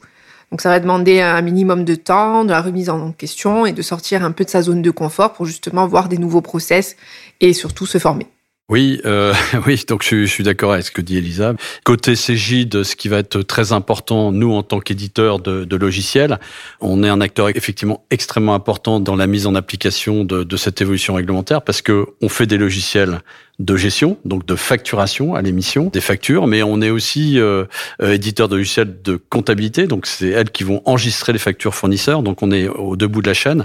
Donc 0.50 0.60
ça 0.60 0.68
va 0.68 0.80
demander 0.80 1.20
un 1.20 1.42
minimum 1.42 1.84
de 1.84 1.94
temps, 1.96 2.44
de 2.44 2.50
la 2.50 2.62
remise 2.62 2.88
en 2.88 3.12
question 3.12 3.66
et 3.66 3.72
de 3.72 3.82
sortir 3.82 4.24
un 4.24 4.30
peu 4.30 4.44
de 4.44 4.50
sa 4.50 4.62
zone 4.62 4.80
de 4.80 4.90
confort 4.90 5.32
pour 5.32 5.44
justement 5.44 5.86
voir 5.86 6.08
des 6.08 6.18
nouveaux 6.18 6.40
process 6.40 6.96
et 7.40 7.52
surtout 7.52 7.84
se 7.84 7.98
former. 7.98 8.26
Oui, 8.68 9.00
euh, 9.04 9.32
oui. 9.66 9.80
Donc 9.86 10.02
je, 10.02 10.24
suis 10.24 10.42
d'accord 10.42 10.72
avec 10.72 10.86
ce 10.86 10.90
que 10.90 11.00
dit 11.00 11.18
Elisa. 11.18 11.54
Côté 11.84 12.16
Cégide, 12.16 12.82
ce 12.82 12.96
qui 12.96 13.08
va 13.08 13.18
être 13.18 13.42
très 13.42 13.72
important, 13.72 14.32
nous 14.32 14.52
en 14.52 14.64
tant 14.64 14.80
qu'éditeurs 14.80 15.38
de, 15.38 15.64
de, 15.64 15.76
logiciels, 15.76 16.40
on 16.80 17.04
est 17.04 17.08
un 17.08 17.20
acteur 17.20 17.48
effectivement 17.50 18.04
extrêmement 18.10 18.54
important 18.54 18.98
dans 18.98 19.14
la 19.14 19.28
mise 19.28 19.46
en 19.46 19.54
application 19.54 20.24
de, 20.24 20.42
de 20.42 20.56
cette 20.56 20.80
évolution 20.80 21.14
réglementaire 21.14 21.62
parce 21.62 21.80
que 21.80 22.06
on 22.20 22.28
fait 22.28 22.46
des 22.46 22.58
logiciels 22.58 23.20
de 23.58 23.76
gestion, 23.76 24.18
donc 24.26 24.44
de 24.44 24.54
facturation 24.54 25.34
à 25.34 25.40
l'émission 25.40 25.86
des 25.90 26.02
factures, 26.02 26.46
mais 26.46 26.62
on 26.62 26.82
est 26.82 26.90
aussi 26.90 27.40
euh, 27.40 27.64
euh, 28.02 28.12
éditeur 28.12 28.48
de 28.48 28.56
logiciels 28.56 29.00
de 29.02 29.16
comptabilité, 29.16 29.86
donc 29.86 30.06
c'est 30.06 30.28
elles 30.28 30.50
qui 30.50 30.62
vont 30.62 30.82
enregistrer 30.84 31.32
les 31.32 31.38
factures 31.38 31.74
fournisseurs, 31.74 32.22
donc 32.22 32.42
on 32.42 32.50
est 32.50 32.68
au 32.68 32.96
debout 32.96 33.22
de 33.22 33.28
la 33.28 33.34
chaîne. 33.34 33.64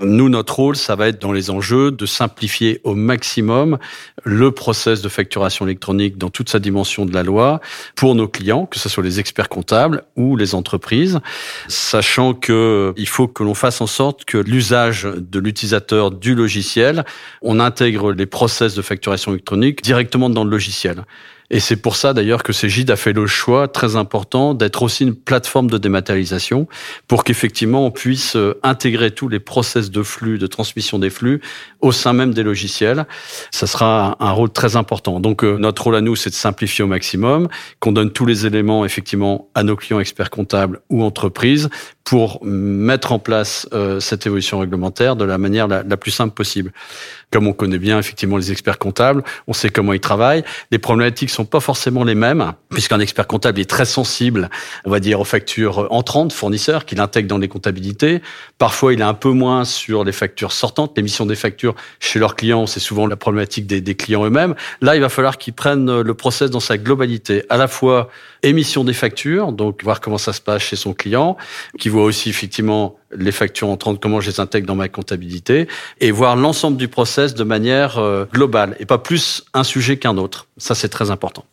Nous, 0.00 0.28
notre 0.28 0.54
rôle, 0.54 0.76
ça 0.76 0.94
va 0.94 1.08
être 1.08 1.20
dans 1.20 1.32
les 1.32 1.50
enjeux 1.50 1.90
de 1.90 2.06
simplifier 2.06 2.80
au 2.84 2.94
maximum 2.94 3.78
le 4.22 4.52
process 4.52 5.02
de 5.02 5.08
facturation 5.08 5.66
électronique 5.66 6.18
dans 6.18 6.30
toute 6.30 6.48
sa 6.48 6.60
dimension 6.60 7.04
de 7.04 7.12
la 7.12 7.24
loi 7.24 7.60
pour 7.96 8.14
nos 8.14 8.28
clients, 8.28 8.66
que 8.66 8.78
ce 8.78 8.88
soit 8.88 9.02
les 9.02 9.18
experts 9.18 9.48
comptables 9.48 10.04
ou 10.14 10.36
les 10.36 10.54
entreprises, 10.54 11.18
sachant 11.66 12.32
que 12.32 12.94
il 12.96 13.08
faut 13.08 13.26
que 13.26 13.42
l'on 13.42 13.54
fasse 13.54 13.80
en 13.80 13.88
sorte 13.88 14.24
que 14.24 14.38
l'usage 14.38 15.02
de 15.02 15.40
l'utilisateur 15.40 16.12
du 16.12 16.36
logiciel, 16.36 17.04
on 17.40 17.58
intègre 17.58 18.12
les 18.12 18.26
process 18.26 18.74
de 18.74 18.82
facturation 18.82 19.31
directement 19.82 20.30
dans 20.30 20.44
le 20.44 20.50
logiciel. 20.50 21.04
Et 21.52 21.60
c'est 21.60 21.76
pour 21.76 21.96
ça 21.96 22.14
d'ailleurs 22.14 22.42
que 22.42 22.52
Cégide 22.54 22.90
a 22.90 22.96
fait 22.96 23.12
le 23.12 23.26
choix 23.26 23.68
très 23.68 23.94
important 23.94 24.54
d'être 24.54 24.82
aussi 24.82 25.04
une 25.04 25.14
plateforme 25.14 25.68
de 25.68 25.76
dématérialisation 25.76 26.66
pour 27.06 27.24
qu'effectivement 27.24 27.84
on 27.84 27.90
puisse 27.90 28.36
euh, 28.36 28.58
intégrer 28.62 29.10
tous 29.10 29.28
les 29.28 29.38
process 29.38 29.90
de 29.90 30.02
flux, 30.02 30.38
de 30.38 30.46
transmission 30.46 30.98
des 30.98 31.10
flux 31.10 31.42
au 31.82 31.92
sein 31.92 32.14
même 32.14 32.32
des 32.32 32.42
logiciels. 32.42 33.04
Ça 33.50 33.66
sera 33.66 34.16
un 34.18 34.30
rôle 34.30 34.50
très 34.50 34.76
important. 34.76 35.20
Donc 35.20 35.44
euh, 35.44 35.58
notre 35.58 35.84
rôle 35.84 35.96
à 35.96 36.00
nous, 36.00 36.16
c'est 36.16 36.30
de 36.30 36.34
simplifier 36.34 36.84
au 36.84 36.88
maximum, 36.88 37.48
qu'on 37.80 37.92
donne 37.92 38.12
tous 38.12 38.24
les 38.24 38.46
éléments 38.46 38.86
effectivement 38.86 39.50
à 39.54 39.62
nos 39.62 39.76
clients 39.76 40.00
experts 40.00 40.30
comptables 40.30 40.80
ou 40.88 41.04
entreprises 41.04 41.68
pour 42.04 42.44
mettre 42.44 43.12
en 43.12 43.18
place 43.18 43.68
euh, 43.72 44.00
cette 44.00 44.26
évolution 44.26 44.58
réglementaire 44.58 45.16
de 45.16 45.24
la 45.24 45.38
manière 45.38 45.68
la, 45.68 45.82
plus 45.96 46.10
simple 46.10 46.34
possible. 46.34 46.72
Comme 47.30 47.46
on 47.46 47.52
connaît 47.52 47.78
bien 47.78 47.98
effectivement 47.98 48.36
les 48.36 48.50
experts 48.50 48.78
comptables, 48.78 49.22
on 49.46 49.52
sait 49.52 49.70
comment 49.70 49.92
ils 49.92 50.00
travaillent. 50.00 50.44
Les 50.70 50.78
problématiques 50.78 51.30
sont 51.30 51.44
pas 51.44 51.60
forcément 51.60 52.04
les 52.04 52.14
mêmes, 52.14 52.52
puisqu'un 52.70 53.00
expert 53.00 53.26
comptable 53.26 53.60
est 53.60 53.70
très 53.70 53.84
sensible, 53.84 54.50
on 54.84 54.90
va 54.90 55.00
dire, 55.00 55.20
aux 55.20 55.24
factures 55.24 55.86
entrantes 55.90 56.32
fournisseurs 56.32 56.84
qu'il 56.84 57.00
intègre 57.00 57.28
dans 57.28 57.38
les 57.38 57.48
comptabilités. 57.48 58.20
Parfois, 58.58 58.92
il 58.92 59.00
est 59.00 59.04
un 59.04 59.14
peu 59.14 59.30
moins 59.30 59.64
sur 59.64 60.04
les 60.04 60.12
factures 60.12 60.52
sortantes, 60.52 60.92
l'émission 60.96 61.24
des 61.24 61.36
factures 61.36 61.74
chez 62.00 62.18
leurs 62.18 62.36
clients, 62.36 62.66
c'est 62.66 62.80
souvent 62.80 63.06
la 63.06 63.16
problématique 63.16 63.66
des, 63.66 63.80
des 63.80 63.94
clients 63.94 64.24
eux-mêmes. 64.26 64.54
Là, 64.80 64.96
il 64.96 65.00
va 65.00 65.08
falloir 65.08 65.38
qu'ils 65.38 65.54
prennent 65.54 66.00
le 66.00 66.14
process 66.14 66.50
dans 66.50 66.60
sa 66.60 66.76
globalité, 66.76 67.44
à 67.48 67.56
la 67.56 67.68
fois 67.68 68.10
émission 68.42 68.84
des 68.84 68.92
factures, 68.92 69.52
donc 69.52 69.82
voir 69.84 70.00
comment 70.00 70.18
ça 70.18 70.32
se 70.32 70.40
passe 70.40 70.62
chez 70.62 70.76
son 70.76 70.94
client, 70.94 71.36
qui 71.78 71.88
voit 71.92 72.04
aussi 72.04 72.28
effectivement 72.30 72.96
les 73.16 73.32
factures 73.32 73.68
entrantes, 73.68 74.00
comment 74.00 74.20
je 74.20 74.30
les 74.30 74.40
intègre 74.40 74.66
dans 74.66 74.74
ma 74.74 74.88
comptabilité, 74.88 75.68
et 76.00 76.10
voir 76.10 76.36
l'ensemble 76.36 76.76
du 76.76 76.88
process 76.88 77.34
de 77.34 77.44
manière 77.44 77.98
euh, 77.98 78.24
globale, 78.32 78.76
et 78.80 78.86
pas 78.86 78.98
plus 78.98 79.44
un 79.54 79.64
sujet 79.64 79.98
qu'un 79.98 80.16
autre. 80.16 80.48
Ça, 80.56 80.74
c'est 80.74 80.88
très 80.88 81.10
important. 81.10 81.44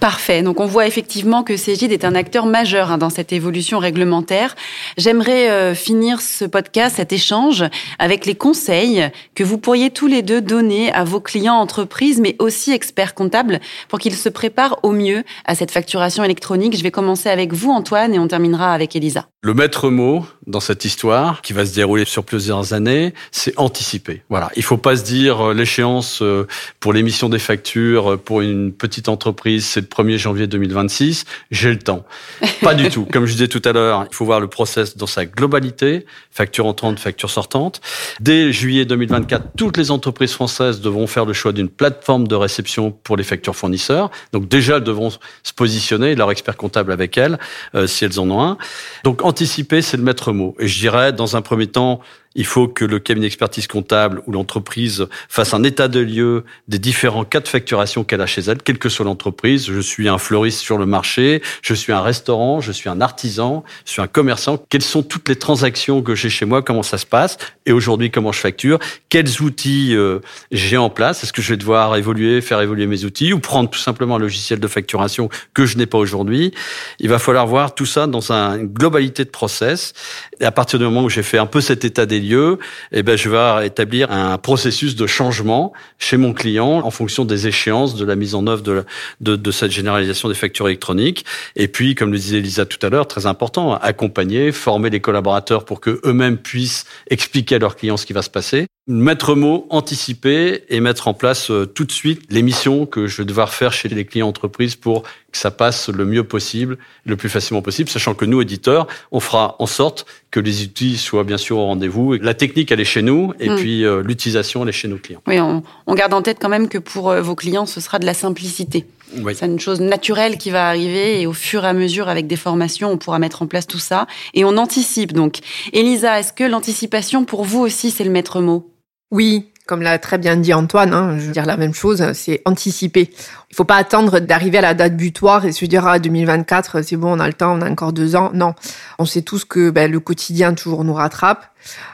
Parfait. 0.00 0.42
Donc 0.42 0.58
on 0.58 0.66
voit 0.66 0.88
effectivement 0.88 1.44
que 1.44 1.56
Cégide 1.56 1.92
est 1.92 2.04
un 2.04 2.16
acteur 2.16 2.46
majeur 2.46 2.90
hein, 2.90 2.98
dans 2.98 3.10
cette 3.10 3.32
évolution 3.32 3.78
réglementaire. 3.78 4.56
J'aimerais 4.96 5.48
euh, 5.48 5.74
finir 5.76 6.20
ce 6.20 6.44
podcast, 6.44 6.96
cet 6.96 7.12
échange, 7.12 7.64
avec 8.00 8.26
les 8.26 8.34
conseils 8.34 9.08
que 9.36 9.44
vous 9.44 9.58
pourriez 9.58 9.90
tous 9.90 10.08
les 10.08 10.22
deux 10.22 10.40
donner 10.40 10.92
à 10.92 11.04
vos 11.04 11.20
clients 11.20 11.54
entreprises, 11.54 12.20
mais 12.20 12.34
aussi 12.40 12.72
experts 12.72 13.14
comptables, 13.14 13.60
pour 13.88 14.00
qu'ils 14.00 14.16
se 14.16 14.28
préparent 14.28 14.80
au 14.82 14.90
mieux 14.90 15.22
à 15.44 15.54
cette 15.54 15.70
facturation 15.70 16.24
électronique. 16.24 16.76
Je 16.76 16.82
vais 16.82 16.90
commencer 16.90 17.28
avec 17.28 17.52
vous, 17.52 17.70
Antoine, 17.70 18.12
et 18.12 18.18
on 18.18 18.26
terminera 18.26 18.74
avec 18.74 18.96
Elisa. 18.96 19.28
Le 19.44 19.54
maître 19.54 19.88
mot 19.88 20.24
dans 20.46 20.60
cette 20.60 20.84
histoire, 20.84 21.42
qui 21.42 21.52
va 21.52 21.64
se 21.64 21.74
dérouler 21.74 22.04
sur 22.04 22.24
plusieurs 22.24 22.72
années, 22.72 23.12
c'est 23.30 23.56
anticiper. 23.56 24.22
Voilà, 24.28 24.50
il 24.56 24.62
faut 24.62 24.76
pas 24.76 24.96
se 24.96 25.04
dire 25.04 25.48
euh, 25.48 25.54
l'échéance 25.54 26.22
euh, 26.22 26.46
pour 26.80 26.92
l'émission 26.92 27.28
des 27.28 27.38
factures 27.38 28.18
pour 28.18 28.40
une 28.40 28.72
petite 28.72 29.08
entreprise, 29.08 29.64
c'est 29.64 29.81
1er 29.82 30.18
janvier 30.18 30.46
2026, 30.46 31.24
j'ai 31.50 31.70
le 31.70 31.78
temps. 31.78 32.04
Pas 32.62 32.74
du 32.74 32.88
tout. 32.88 33.06
Comme 33.06 33.26
je 33.26 33.32
disais 33.32 33.48
tout 33.48 33.62
à 33.64 33.72
l'heure, 33.72 34.06
il 34.10 34.14
faut 34.14 34.24
voir 34.24 34.40
le 34.40 34.48
process 34.48 34.96
dans 34.96 35.06
sa 35.06 35.26
globalité, 35.26 36.06
facture 36.30 36.66
entrante, 36.66 36.98
facture 36.98 37.30
sortante. 37.30 37.80
Dès 38.20 38.52
juillet 38.52 38.84
2024, 38.84 39.48
toutes 39.56 39.76
les 39.76 39.90
entreprises 39.90 40.32
françaises 40.32 40.80
devront 40.80 41.06
faire 41.06 41.24
le 41.24 41.32
choix 41.32 41.52
d'une 41.52 41.68
plateforme 41.68 42.28
de 42.28 42.34
réception 42.34 42.90
pour 42.90 43.16
les 43.16 43.24
factures 43.24 43.56
fournisseurs. 43.56 44.10
Donc 44.32 44.48
déjà, 44.48 44.76
elles 44.76 44.84
devront 44.84 45.10
se 45.10 45.52
positionner, 45.54 46.14
leur 46.14 46.30
expert 46.30 46.56
comptable 46.56 46.92
avec 46.92 47.16
elles, 47.18 47.38
euh, 47.74 47.86
si 47.86 48.04
elles 48.04 48.18
en 48.20 48.30
ont 48.30 48.42
un. 48.42 48.58
Donc 49.04 49.22
anticiper, 49.24 49.82
c'est 49.82 49.96
le 49.96 50.02
maître 50.02 50.32
mot. 50.32 50.54
Et 50.58 50.68
je 50.68 50.78
dirais, 50.78 51.12
dans 51.12 51.36
un 51.36 51.42
premier 51.42 51.66
temps, 51.66 52.00
il 52.34 52.46
faut 52.46 52.68
que 52.68 52.84
le 52.84 52.98
cabinet 52.98 53.26
d'expertise 53.26 53.66
comptable 53.66 54.22
ou 54.26 54.32
l'entreprise 54.32 55.06
fasse 55.28 55.54
un 55.54 55.62
état 55.62 55.88
de 55.88 56.00
lieu 56.00 56.44
des 56.68 56.78
différents 56.78 57.24
cas 57.24 57.40
de 57.40 57.48
facturation 57.48 58.04
qu'elle 58.04 58.20
a 58.20 58.26
chez 58.26 58.42
elle, 58.42 58.62
quelle 58.62 58.78
que 58.78 58.88
soit 58.88 59.04
l'entreprise. 59.04 59.66
Je 59.66 59.80
suis 59.80 60.08
un 60.08 60.18
fleuriste 60.18 60.60
sur 60.60 60.78
le 60.78 60.86
marché, 60.86 61.42
je 61.62 61.74
suis 61.74 61.92
un 61.92 62.00
restaurant, 62.00 62.60
je 62.60 62.72
suis 62.72 62.88
un 62.88 63.00
artisan, 63.00 63.64
je 63.84 63.92
suis 63.92 64.02
un 64.02 64.06
commerçant. 64.06 64.62
Quelles 64.68 64.82
sont 64.82 65.02
toutes 65.02 65.28
les 65.28 65.36
transactions 65.36 66.02
que 66.02 66.14
j'ai 66.14 66.30
chez 66.30 66.44
moi? 66.44 66.62
Comment 66.62 66.82
ça 66.82 66.98
se 66.98 67.06
passe? 67.06 67.38
Et 67.66 67.72
aujourd'hui, 67.72 68.10
comment 68.10 68.32
je 68.32 68.40
facture? 68.40 68.78
Quels 69.08 69.42
outils 69.42 69.94
euh, 69.94 70.20
j'ai 70.50 70.76
en 70.76 70.90
place? 70.90 71.22
Est-ce 71.22 71.32
que 71.32 71.42
je 71.42 71.50
vais 71.50 71.56
devoir 71.56 71.96
évoluer, 71.96 72.40
faire 72.40 72.60
évoluer 72.60 72.86
mes 72.86 73.04
outils 73.04 73.32
ou 73.32 73.38
prendre 73.38 73.68
tout 73.68 73.78
simplement 73.78 74.16
un 74.16 74.18
logiciel 74.18 74.58
de 74.58 74.68
facturation 74.68 75.28
que 75.54 75.66
je 75.66 75.76
n'ai 75.76 75.86
pas 75.86 75.98
aujourd'hui? 75.98 76.52
Il 76.98 77.08
va 77.08 77.18
falloir 77.18 77.46
voir 77.46 77.74
tout 77.74 77.86
ça 77.86 78.06
dans 78.06 78.32
une 78.32 78.66
globalité 78.66 79.24
de 79.24 79.30
process. 79.30 79.92
Et 80.40 80.44
à 80.44 80.52
partir 80.52 80.78
du 80.78 80.84
moment 80.84 81.04
où 81.04 81.10
j'ai 81.10 81.22
fait 81.22 81.38
un 81.38 81.46
peu 81.46 81.60
cet 81.60 81.84
état 81.84 82.06
des 82.06 82.20
lieux, 82.22 82.58
eh 82.92 83.02
ben, 83.02 83.16
je 83.16 83.28
vais 83.28 83.66
établir 83.66 84.10
un 84.10 84.38
processus 84.38 84.96
de 84.96 85.06
changement 85.06 85.72
chez 85.98 86.16
mon 86.16 86.32
client 86.32 86.80
en 86.84 86.90
fonction 86.90 87.24
des 87.24 87.46
échéances 87.46 87.94
de 87.94 88.04
la 88.04 88.16
mise 88.16 88.34
en 88.34 88.46
œuvre 88.46 88.62
de, 88.62 88.84
de, 89.20 89.36
de 89.36 89.50
cette 89.50 89.70
généralisation 89.70 90.28
des 90.28 90.34
factures 90.34 90.68
électroniques. 90.68 91.24
Et 91.56 91.68
puis, 91.68 91.94
comme 91.94 92.12
le 92.12 92.18
disait 92.18 92.38
Elisa 92.38 92.64
tout 92.64 92.84
à 92.84 92.88
l'heure, 92.88 93.06
très 93.06 93.26
important, 93.26 93.74
accompagner, 93.74 94.52
former 94.52 94.90
les 94.90 95.00
collaborateurs 95.00 95.64
pour 95.64 95.80
que 95.80 96.00
eux-mêmes 96.04 96.38
puissent 96.38 96.86
expliquer 97.10 97.56
à 97.56 97.58
leurs 97.58 97.76
clients 97.76 97.96
ce 97.96 98.06
qui 98.06 98.12
va 98.12 98.22
se 98.22 98.30
passer 98.30 98.66
mettre 98.88 99.36
mot, 99.36 99.66
anticiper 99.70 100.64
et 100.68 100.80
mettre 100.80 101.06
en 101.06 101.14
place 101.14 101.50
euh, 101.50 101.66
tout 101.66 101.84
de 101.84 101.92
suite 101.92 102.22
les 102.30 102.42
missions 102.42 102.84
que 102.84 103.06
je 103.06 103.18
vais 103.18 103.24
devoir 103.24 103.54
faire 103.54 103.72
chez 103.72 103.88
les 103.88 104.04
clients 104.04 104.26
entreprises 104.26 104.74
pour 104.74 105.02
que 105.02 105.38
ça 105.38 105.52
passe 105.52 105.88
le 105.88 106.04
mieux 106.04 106.24
possible, 106.24 106.78
le 107.06 107.16
plus 107.16 107.28
facilement 107.28 107.62
possible, 107.62 107.88
sachant 107.88 108.14
que 108.14 108.24
nous, 108.24 108.42
éditeurs, 108.42 108.88
on 109.12 109.20
fera 109.20 109.54
en 109.60 109.66
sorte 109.66 110.04
que 110.32 110.40
les 110.40 110.64
outils 110.64 110.98
soient 110.98 111.22
bien 111.22 111.38
sûr 111.38 111.58
au 111.58 111.66
rendez-vous. 111.66 112.14
La 112.14 112.34
technique, 112.34 112.72
elle 112.72 112.80
est 112.80 112.84
chez 112.84 113.02
nous, 113.02 113.32
et 113.38 113.50
mm. 113.50 113.56
puis 113.56 113.84
euh, 113.84 114.02
l'utilisation, 114.02 114.64
elle 114.64 114.70
est 114.70 114.72
chez 114.72 114.88
nos 114.88 114.98
clients. 114.98 115.22
Oui, 115.28 115.38
on, 115.38 115.62
on, 115.86 115.94
garde 115.94 116.12
en 116.12 116.22
tête 116.22 116.38
quand 116.40 116.48
même 116.48 116.68
que 116.68 116.78
pour 116.78 117.10
euh, 117.10 117.22
vos 117.22 117.36
clients, 117.36 117.66
ce 117.66 117.80
sera 117.80 118.00
de 118.00 118.04
la 118.04 118.14
simplicité. 118.14 118.84
Oui. 119.18 119.34
C'est 119.36 119.46
une 119.46 119.60
chose 119.60 119.80
naturelle 119.80 120.38
qui 120.38 120.50
va 120.50 120.68
arriver, 120.68 121.20
et 121.20 121.26
au 121.28 121.32
fur 121.32 121.64
et 121.64 121.68
à 121.68 121.72
mesure, 121.72 122.08
avec 122.08 122.26
des 122.26 122.36
formations, 122.36 122.90
on 122.90 122.98
pourra 122.98 123.20
mettre 123.20 123.42
en 123.42 123.46
place 123.46 123.68
tout 123.68 123.78
ça. 123.78 124.08
Et 124.34 124.44
on 124.44 124.56
anticipe 124.56 125.12
donc. 125.12 125.38
Elisa, 125.72 126.18
est-ce 126.18 126.32
que 126.32 126.44
l'anticipation, 126.44 127.24
pour 127.24 127.44
vous 127.44 127.60
aussi, 127.60 127.92
c'est 127.92 128.04
le 128.04 128.10
maître 128.10 128.40
mot? 128.40 128.68
Oui, 129.12 129.52
comme 129.66 129.82
l'a 129.82 129.98
très 129.98 130.16
bien 130.16 130.36
dit 130.36 130.54
Antoine, 130.54 130.94
hein, 130.94 131.18
je 131.18 131.26
veux 131.26 131.32
dire 131.32 131.44
la 131.44 131.58
même 131.58 131.74
chose, 131.74 132.02
c'est 132.14 132.40
anticiper. 132.46 133.10
Il 133.50 133.54
faut 133.54 133.64
pas 133.64 133.76
attendre 133.76 134.20
d'arriver 134.20 134.58
à 134.58 134.62
la 134.62 134.74
date 134.74 134.96
butoir 134.96 135.44
et 135.44 135.52
se 135.52 135.66
dire 135.66 135.86
ah 135.86 135.98
2024 135.98 136.82
c'est 136.82 136.96
bon 136.96 137.12
on 137.16 137.20
a 137.20 137.26
le 137.26 137.34
temps, 137.34 137.56
on 137.56 137.60
a 137.60 137.70
encore 137.70 137.92
deux 137.92 138.16
ans. 138.16 138.30
Non, 138.32 138.54
on 138.98 139.04
sait 139.04 139.20
tous 139.20 139.44
que 139.44 139.68
ben, 139.68 139.92
le 139.92 140.00
quotidien 140.00 140.54
toujours 140.54 140.82
nous 140.82 140.94
rattrape. 140.94 141.44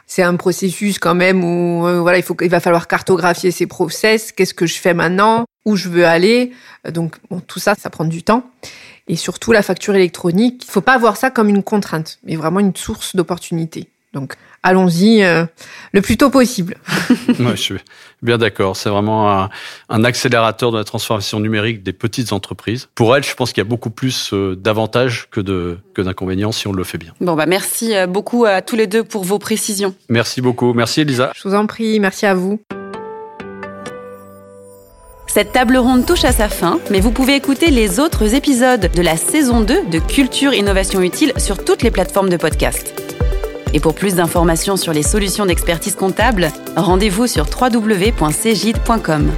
C'est 0.07 0.23
un 0.23 0.37
processus 0.37 1.01
quand 1.01 1.17
même 1.17 1.43
où 1.43 1.87
euh, 1.87 2.01
voilà 2.01 2.19
il 2.19 2.23
faut 2.23 2.37
il 2.41 2.49
va 2.49 2.61
falloir 2.61 2.87
cartographier 2.87 3.51
ses 3.51 3.67
process. 3.67 4.31
Qu'est-ce 4.31 4.55
que 4.55 4.67
je 4.67 4.79
fais 4.79 4.95
maintenant? 4.95 5.45
Où 5.65 5.75
je 5.75 5.89
veux 5.89 6.07
aller? 6.07 6.53
Donc 6.89 7.17
bon, 7.31 7.41
tout 7.41 7.59
ça 7.59 7.75
ça 7.75 7.91
prend 7.91 8.05
du 8.05 8.23
temps. 8.23 8.49
Et 9.09 9.17
surtout 9.17 9.51
la 9.51 9.63
facture 9.63 9.97
électronique, 9.97 10.63
il 10.65 10.71
faut 10.71 10.83
pas 10.83 10.99
voir 10.99 11.17
ça 11.17 11.31
comme 11.31 11.49
une 11.49 11.65
contrainte, 11.65 12.21
mais 12.23 12.37
vraiment 12.37 12.61
une 12.61 12.77
source 12.77 13.17
d'opportunité. 13.17 13.89
Donc 14.13 14.37
allons-y 14.63 15.23
euh, 15.23 15.45
le 15.93 16.01
plus 16.01 16.17
tôt 16.17 16.31
possible. 16.31 16.77
ouais, 17.29 17.57
je 17.57 17.63
suis 17.63 17.75
bien 18.23 18.39
d'accord. 18.39 18.77
C'est 18.77 18.89
vraiment 18.89 19.31
un, 19.31 19.51
un, 19.89 20.05
accélérateur 20.05 20.73
de 20.73 20.79
la 20.79 20.85
transformation 20.85 21.41
numérique 21.41 21.83
des 21.83 21.93
petites 21.93 22.33
entreprises. 22.33 22.89
Pour 22.95 23.17
elles, 23.17 23.25
je 23.25 23.35
pense 23.35 23.53
qu'il 23.53 23.63
y 23.63 23.67
a 23.67 23.69
beaucoup 23.69 23.91
plus 23.91 24.33
euh, 24.33 24.57
d'avantages 24.57 25.29
que 25.31 25.41
de 25.41 25.79
que 25.95 26.03
d'inconvénients 26.03 26.53
si 26.53 26.67
on 26.69 26.73
le 26.73 26.85
fait 26.85 26.99
bien. 26.99 27.13
Bon 27.21 27.35
bah 27.35 27.47
merci 27.47 27.97
euh, 27.97 28.07
beaucoup 28.07 28.45
à 28.45 28.63
tous 28.63 28.77
les 28.77 28.87
deux 28.87 29.05
pour 29.05 29.25
vos 29.25 29.39
précisions. 29.39 29.95
Merci 30.09 30.41
beaucoup. 30.41 30.73
Merci 30.73 31.03
Elisa. 31.03 31.33
Je 31.35 31.49
vous 31.49 31.55
en 31.55 31.67
prie. 31.67 32.01
Merci 32.01 32.27
à 32.27 32.35
vous. 32.35 32.61
Cette 35.27 35.53
table 35.53 35.77
ronde 35.77 36.07
touche 36.07 36.25
à 36.25 36.33
sa 36.33 36.49
fin, 36.49 36.81
mais 36.91 37.01
vous 37.01 37.13
pouvez 37.13 37.37
écouter 37.37 37.71
les 37.71 38.01
autres 38.01 38.35
épisodes 38.35 38.91
de 38.93 39.03
la 39.03 39.17
saison 39.17 39.61
2 39.61 39.87
de 39.87 39.99
Culture 39.99 40.55
Innovation 40.55 41.03
Utile 41.03 41.33
sur 41.37 41.65
toutes 41.65 41.83
les 41.83 41.91
plateformes 41.91 42.31
de 42.31 42.39
podcast. 42.39 43.08
Et 43.75 43.81
pour 43.81 43.95
plus 43.95 44.15
d'informations 44.15 44.77
sur 44.77 44.93
les 44.93 45.03
solutions 45.03 45.47
d'expertise 45.47 45.95
comptable, 45.95 46.51
rendez-vous 46.77 47.27
sur 47.27 47.47
www.cgid.com. 47.47 49.31